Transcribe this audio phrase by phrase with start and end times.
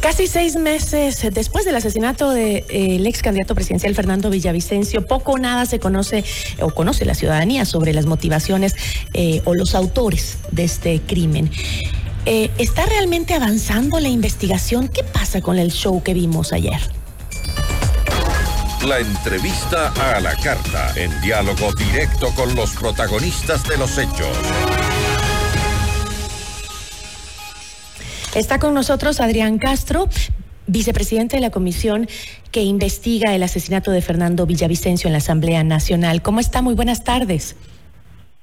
[0.00, 5.38] Casi seis meses después del asesinato del de, ex candidato presidencial Fernando Villavicencio, poco o
[5.38, 6.24] nada se conoce
[6.60, 8.74] o conoce la ciudadanía sobre las motivaciones
[9.12, 11.50] eh, o los autores de este crimen.
[12.24, 14.88] Eh, ¿Está realmente avanzando la investigación?
[14.88, 16.80] ¿Qué pasa con el show que vimos ayer?
[18.86, 24.36] La entrevista a la carta, en diálogo directo con los protagonistas de los hechos.
[28.34, 30.08] Está con nosotros Adrián Castro,
[30.68, 32.06] vicepresidente de la comisión
[32.52, 36.22] que investiga el asesinato de Fernando Villavicencio en la Asamblea Nacional.
[36.22, 36.62] ¿Cómo está?
[36.62, 37.56] Muy buenas tardes.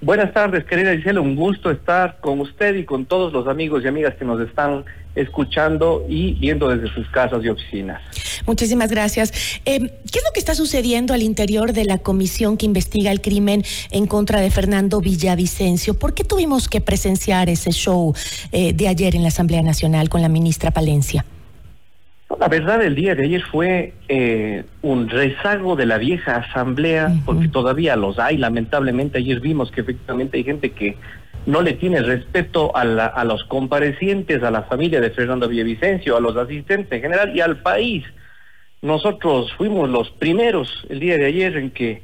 [0.00, 1.20] Buenas tardes, querida Gisela.
[1.20, 4.86] Un gusto estar con usted y con todos los amigos y amigas que nos están
[5.14, 8.00] escuchando y viendo desde sus casas y oficinas.
[8.46, 9.32] Muchísimas gracias.
[9.64, 13.20] Eh, ¿Qué es lo que está sucediendo al interior de la comisión que investiga el
[13.20, 15.94] crimen en contra de Fernando Villavicencio?
[15.94, 18.14] ¿Por qué tuvimos que presenciar ese show
[18.52, 21.24] eh, de ayer en la Asamblea Nacional con la ministra Palencia?
[22.40, 27.48] La verdad, el día de ayer fue eh, un rezago de la vieja asamblea, porque
[27.48, 28.38] todavía los hay.
[28.38, 30.96] Lamentablemente, ayer vimos que efectivamente hay gente que
[31.46, 36.20] no le tiene respeto a, a los comparecientes, a la familia de Fernando Villavicencio, a
[36.20, 38.04] los asistentes en general y al país.
[38.84, 42.02] Nosotros fuimos los primeros el día de ayer en que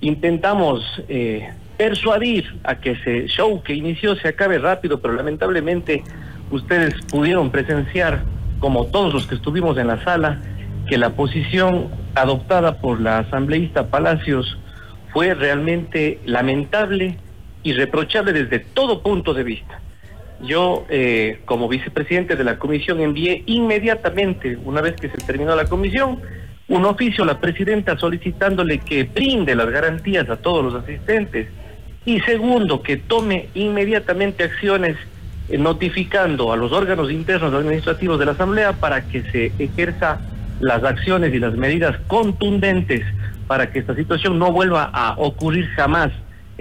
[0.00, 6.02] intentamos eh, persuadir a que ese show que inició se acabe rápido, pero lamentablemente
[6.50, 8.22] ustedes pudieron presenciar,
[8.60, 10.40] como todos los que estuvimos en la sala,
[10.88, 14.56] que la posición adoptada por la asambleísta Palacios
[15.12, 17.18] fue realmente lamentable
[17.62, 19.81] y reprochable desde todo punto de vista.
[20.42, 25.66] Yo, eh, como vicepresidente de la comisión, envié inmediatamente, una vez que se terminó la
[25.66, 26.20] comisión,
[26.68, 31.48] un oficio a la presidenta solicitándole que brinde las garantías a todos los asistentes
[32.04, 34.96] y segundo, que tome inmediatamente acciones
[35.48, 40.20] eh, notificando a los órganos internos administrativos de la Asamblea para que se ejerza
[40.60, 43.04] las acciones y las medidas contundentes
[43.46, 46.10] para que esta situación no vuelva a ocurrir jamás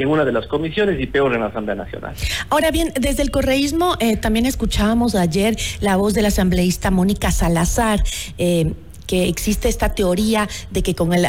[0.02, 2.16] en una de las comisiones y peor en la Asamblea Nacional.
[2.50, 7.32] Ahora bien, desde el correísmo eh, también escuchábamos ayer la voz de la asambleísta Mónica
[7.32, 8.04] Salazar,
[8.38, 8.74] eh,
[9.08, 11.26] que existe esta teoría de que con el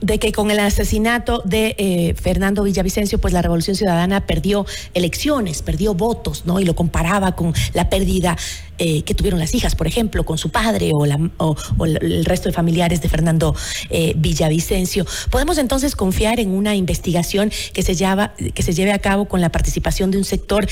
[0.00, 5.62] de que con el asesinato de eh, Fernando Villavicencio, pues la Revolución Ciudadana perdió elecciones,
[5.62, 6.60] perdió votos, ¿no?
[6.60, 8.36] Y lo comparaba con la pérdida
[8.78, 12.48] eh, que tuvieron las hijas, por ejemplo, con su padre o, la, o, el resto
[12.48, 13.54] de familiares de Fernando
[13.90, 15.06] eh, Villavicencio.
[15.30, 19.40] ¿Podemos entonces confiar en una investigación que se, llama, que se lleve a cabo con
[19.40, 20.66] la participación de un sector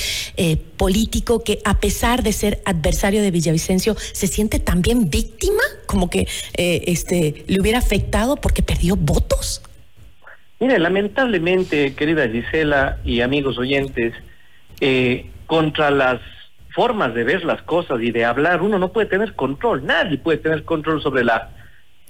[0.77, 6.29] político que, a pesar de ser adversario de Villavicencio, se siente también víctima, como que
[6.55, 9.63] este, le hubiera afectado porque perdió votos?
[10.61, 14.15] Mire, lamentablemente, querida Gisela y amigos oyentes,
[15.47, 16.21] contra las
[16.75, 20.39] formas de ver las cosas y de hablar, uno no puede tener control, nadie puede
[20.39, 21.51] tener control sobre la,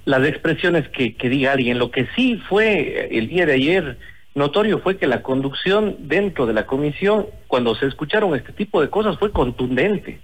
[0.04, 1.78] las expresiones que, que diga alguien.
[1.78, 3.97] Lo que sí fue el día de ayer
[4.34, 8.91] notorio fue que la conducción dentro de la comisión, cuando se escucharon este tipo de
[8.91, 10.20] cosas, fue contundente.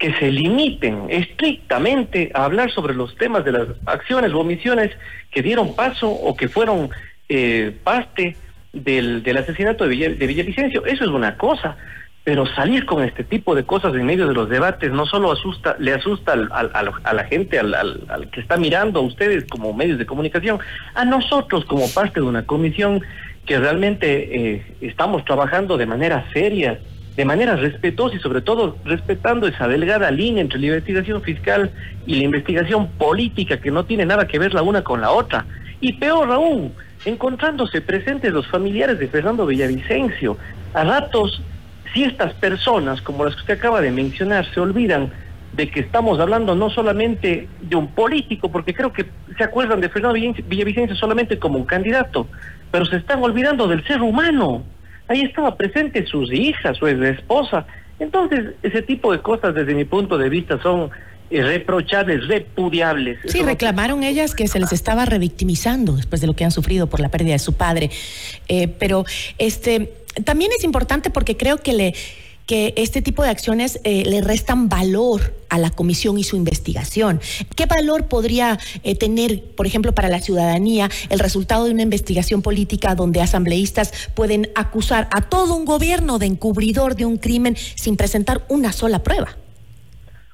[0.00, 4.90] Que se limiten estrictamente a hablar sobre los temas de las acciones o omisiones
[5.30, 6.90] que dieron paso o que fueron
[7.28, 8.36] eh, parte
[8.72, 10.84] del, asesinato de, Villavicencio.
[10.84, 11.76] Eso es una cosa
[12.22, 15.76] pero salir con este tipo de cosas en medio de los debates no solo asusta,
[15.78, 20.06] le asusta al, a la gente, al, que está mirando a ustedes como medios de
[20.06, 20.58] comunicación,
[20.94, 23.02] a nosotros como parte de una comisión
[23.46, 26.78] que realmente eh, estamos trabajando de manera seria,
[27.20, 31.70] de manera respetuosa y sobre todo respetando esa delgada línea entre la investigación fiscal
[32.06, 35.44] y la investigación política que no tiene nada que ver la una con la otra.
[35.82, 36.72] Y peor aún,
[37.04, 40.38] encontrándose presentes los familiares de Fernando Villavicencio,
[40.72, 41.42] a ratos
[41.92, 45.10] si estas personas, como las que usted acaba de mencionar, se olvidan
[45.52, 49.04] de que estamos hablando no solamente de un político, porque creo que
[49.36, 52.28] se acuerdan de Fernando Villavicencio solamente como un candidato,
[52.70, 54.62] pero se están olvidando del ser humano.
[55.10, 57.66] Ahí estaba presente sus hijas, su esposa.
[57.98, 60.88] Entonces, ese tipo de cosas, desde mi punto de vista, son
[61.28, 63.18] reprochables, repudiables.
[63.26, 67.00] Sí, reclamaron ellas que se les estaba revictimizando después de lo que han sufrido por
[67.00, 67.90] la pérdida de su padre.
[68.46, 69.04] Eh, pero
[69.38, 69.92] este
[70.24, 71.94] también es importante porque creo que le
[72.50, 75.20] que este tipo de acciones eh, le restan valor
[75.50, 77.20] a la comisión y su investigación.
[77.54, 82.42] ¿Qué valor podría eh, tener, por ejemplo, para la ciudadanía el resultado de una investigación
[82.42, 87.96] política donde asambleístas pueden acusar a todo un gobierno de encubridor de un crimen sin
[87.96, 89.28] presentar una sola prueba?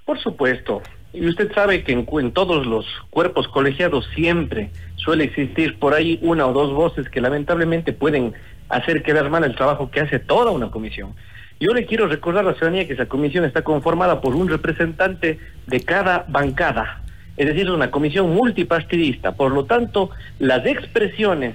[0.07, 0.81] Por supuesto.
[1.13, 6.19] Y usted sabe que en, en todos los cuerpos colegiados siempre suele existir por ahí
[6.23, 8.33] una o dos voces que lamentablemente pueden
[8.71, 11.15] hacer quedar mal el trabajo que hace toda una comisión.
[11.59, 15.39] Yo le quiero recordar a la ciudadanía que esa comisión está conformada por un representante
[15.67, 17.01] de cada bancada,
[17.39, 19.33] es decir, una comisión multipartidista.
[19.33, 21.55] Por lo tanto, las expresiones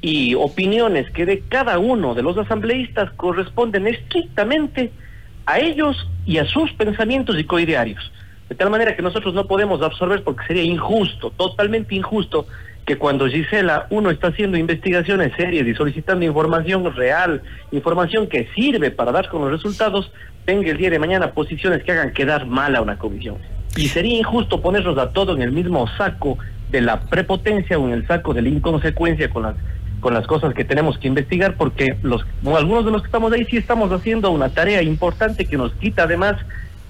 [0.00, 4.92] y opiniones que de cada uno de los asambleístas corresponden estrictamente
[5.46, 8.12] a ellos y a sus pensamientos y coidearios.
[8.48, 12.46] De tal manera que nosotros no podemos absorber porque sería injusto, totalmente injusto,
[12.84, 18.90] que cuando Gisela uno está haciendo investigaciones serias y solicitando información real, información que sirve
[18.90, 20.10] para dar con los resultados,
[20.44, 23.36] tenga el día de mañana posiciones que hagan quedar mal a una comisión.
[23.76, 26.38] Y sería injusto ponernos a todos en el mismo saco
[26.70, 29.54] de la prepotencia o en el saco de la inconsecuencia con las
[30.00, 33.44] con las cosas que tenemos que investigar porque los algunos de los que estamos ahí
[33.44, 36.34] sí estamos haciendo una tarea importante que nos quita además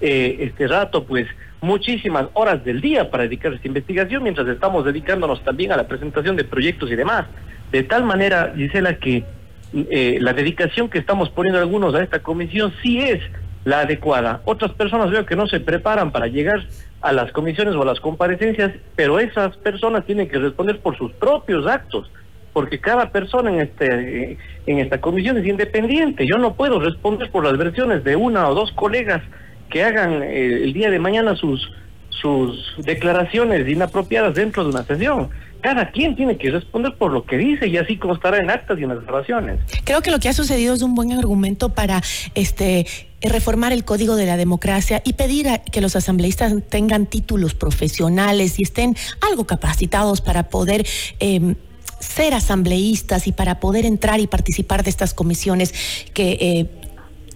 [0.01, 1.27] eh, este rato pues
[1.63, 5.89] muchísimas horas del día para dedicar a esta investigación mientras estamos dedicándonos también a la
[5.89, 7.25] presentación de proyectos y demás
[7.73, 9.25] de tal manera Gisela que
[9.75, 13.21] eh, la dedicación que estamos poniendo algunos a esta comisión sí es
[13.65, 14.43] la adecuada.
[14.45, 16.67] Otras personas veo que no se preparan para llegar
[17.01, 21.13] a las comisiones o a las comparecencias, pero esas personas tienen que responder por sus
[21.13, 22.11] propios actos,
[22.53, 26.27] porque cada persona en este en esta comisión es independiente.
[26.27, 29.23] Yo no puedo responder por las versiones de una o dos colegas
[29.73, 31.71] que hagan eh, el día de mañana sus
[32.11, 35.31] sus declaraciones inapropiadas dentro de una sesión
[35.63, 38.79] cada quien tiene que responder por lo que dice y así como estará en actas
[38.79, 38.99] y en las.
[39.85, 42.03] Creo que lo que ha sucedido es un buen argumento para
[42.35, 42.87] este
[43.23, 48.65] reformar el código de la democracia y pedir que los asambleístas tengan títulos profesionales y
[48.65, 48.97] estén
[49.31, 50.85] algo capacitados para poder
[51.21, 51.55] em,
[52.01, 55.73] ser asambleístas y para poder entrar y participar de estas comisiones
[56.13, 56.67] que eh,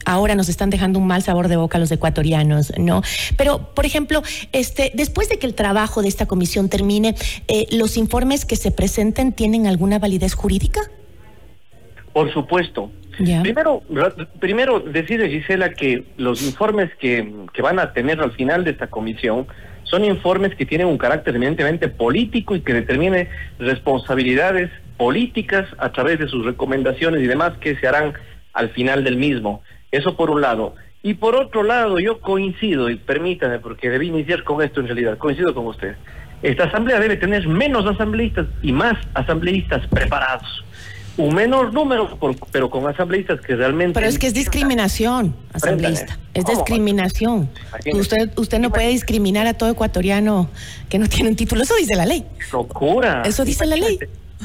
[0.06, 3.02] ahora nos están dejando un mal sabor de boca a los ecuatorianos, ¿no?
[3.36, 4.22] Pero, por ejemplo,
[4.52, 7.14] este, después de que el trabajo de esta comisión termine,
[7.48, 10.80] eh, ¿los informes que se presenten tienen alguna validez jurídica?
[12.14, 12.90] Por supuesto.
[13.42, 13.82] Primero,
[14.40, 18.88] primero decirle, Gisela, que los informes que, que van a tener al final de esta
[18.88, 19.46] comisión
[19.84, 23.28] son informes que tienen un carácter eminentemente político y que determine
[23.58, 28.14] responsabilidades políticas a través de sus recomendaciones y demás que se harán
[28.52, 29.62] al final del mismo.
[29.96, 30.74] Eso por un lado.
[31.02, 35.16] Y por otro lado, yo coincido, y permítame, porque debí iniciar con esto en realidad,
[35.18, 35.96] coincido con usted.
[36.42, 40.64] Esta asamblea debe tener menos asambleístas y más asambleístas preparados.
[41.16, 42.18] Un menor número,
[42.52, 43.94] pero con asambleístas que realmente...
[43.94, 46.18] Pero es que es discriminación, asambleísta.
[46.34, 47.48] Es discriminación.
[47.94, 50.50] Usted, usted no puede discriminar a todo ecuatoriano
[50.90, 51.62] que no tiene un título.
[51.62, 52.26] Eso dice la ley.
[52.52, 53.22] Locura.
[53.24, 53.98] Eso dice la ley.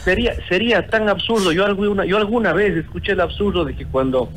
[0.06, 1.52] Sería, sería tan absurdo.
[1.52, 4.30] Yo alguna, yo alguna vez escuché el absurdo de que cuando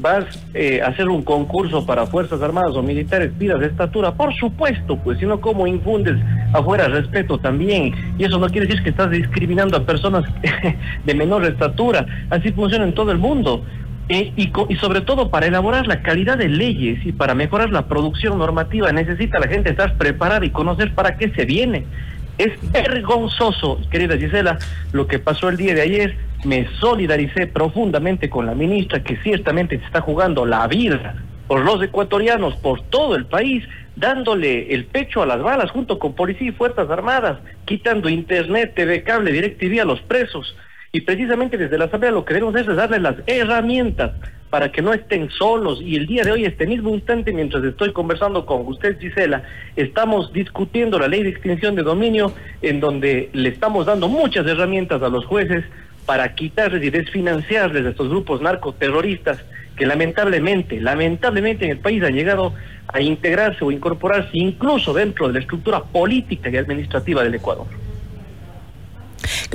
[0.00, 0.24] vas
[0.54, 5.18] eh, a hacer un concurso para Fuerzas Armadas o militares, pidas estatura, por supuesto, pues,
[5.18, 6.16] sino cómo infundes
[6.52, 7.94] afuera respeto también.
[8.18, 10.24] Y eso no quiere decir que estás discriminando a personas
[11.04, 12.06] de menor estatura.
[12.30, 13.64] Así funciona en todo el mundo.
[14.08, 18.38] y, y, sobre todo para elaborar la calidad de leyes y para mejorar la producción
[18.38, 21.84] normativa necesita la gente estar preparada y conocer para qué se viene.
[22.38, 24.58] Es vergonzoso, querida Gisela,
[24.92, 26.27] lo que pasó el día de ayer.
[26.44, 31.16] Me solidaricé profundamente con la ministra que ciertamente se está jugando la vida
[31.48, 33.64] por los ecuatorianos, por todo el país,
[33.96, 39.02] dándole el pecho a las balas junto con policía y fuerzas armadas, quitando internet, TV
[39.02, 40.54] cable, DirecTV a los presos.
[40.92, 44.12] Y precisamente desde la Asamblea lo que debemos hacer es darle las herramientas
[44.50, 45.80] para que no estén solos.
[45.82, 49.42] Y el día de hoy, este mismo instante, mientras estoy conversando con usted, Gisela,
[49.76, 55.02] estamos discutiendo la ley de extinción de dominio, en donde le estamos dando muchas herramientas
[55.02, 55.64] a los jueces
[56.08, 59.44] para quitarles y desfinanciarles a estos grupos narcoterroristas
[59.76, 62.54] que lamentablemente, lamentablemente en el país han llegado
[62.86, 67.66] a integrarse o incorporarse incluso dentro de la estructura política y administrativa del Ecuador.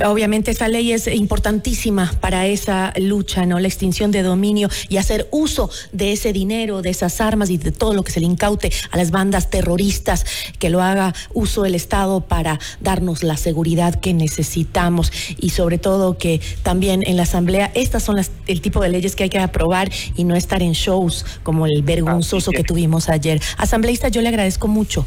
[0.04, 3.60] Obviamente esa ley es importantísima para esa lucha, ¿no?
[3.60, 7.72] La extinción de dominio y hacer uso de ese dinero, de esas armas y de
[7.72, 10.24] todo lo que se le incaute a las bandas terroristas,
[10.58, 16.18] que lo haga uso el Estado para darnos la seguridad que necesitamos y sobre todo
[16.18, 19.38] que también en la Asamblea estas son las, el tipo de leyes que hay que
[19.38, 23.40] aprobar y no estar en shows como el vergonzoso que tuvimos ayer.
[23.56, 25.06] Asambleísta, yo le agradezco mucho.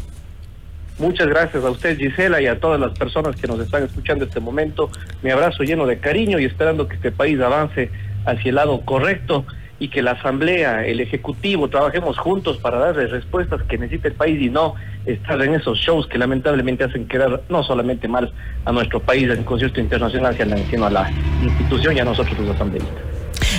[1.00, 4.40] Muchas gracias a usted, Gisela, y a todas las personas que nos están escuchando este
[4.40, 4.90] momento.
[5.22, 7.92] Mi abrazo lleno de cariño y esperando que este país avance
[8.26, 9.46] hacia el lado correcto
[9.80, 14.42] y que la Asamblea, el Ejecutivo, trabajemos juntos para darle respuestas que necesita el país
[14.42, 14.74] y no
[15.06, 18.34] estar en esos shows que lamentablemente hacen quedar no solamente mal
[18.66, 20.36] a nuestro país en concierto internacional,
[20.70, 21.12] sino a la
[21.44, 22.96] institución y a nosotros los asambleístas.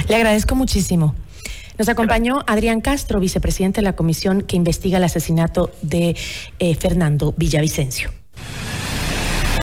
[0.08, 1.14] Le agradezco muchísimo.
[1.78, 6.16] Nos acompañó Adrián Castro, vicepresidente de la comisión que investiga el asesinato de
[6.58, 8.10] eh, Fernando Villavicencio.